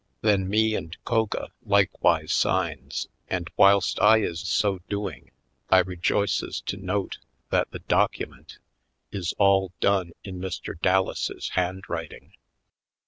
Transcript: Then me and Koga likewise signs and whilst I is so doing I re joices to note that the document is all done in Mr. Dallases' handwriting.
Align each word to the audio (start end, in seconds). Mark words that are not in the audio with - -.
Then 0.21 0.49
me 0.49 0.73
and 0.73 0.97
Koga 1.05 1.49
likewise 1.61 2.33
signs 2.33 3.07
and 3.27 3.51
whilst 3.55 3.99
I 4.01 4.17
is 4.23 4.39
so 4.39 4.79
doing 4.89 5.29
I 5.69 5.77
re 5.77 5.95
joices 5.95 6.65
to 6.65 6.77
note 6.77 7.19
that 7.51 7.69
the 7.69 7.83
document 7.87 8.57
is 9.11 9.35
all 9.37 9.73
done 9.79 10.13
in 10.23 10.39
Mr. 10.39 10.73
Dallases' 10.81 11.49
handwriting. 11.51 12.33